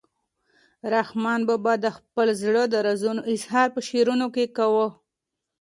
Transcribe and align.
رحمان 0.93 1.39
بابا 1.47 1.73
د 1.83 1.85
خپل 1.97 2.27
زړه 2.41 2.63
د 2.69 2.75
رازونو 2.87 3.21
اظهار 3.33 3.67
په 3.75 3.81
شعرونو 3.87 4.27
کې 4.35 4.45
کاوه. 4.57 4.87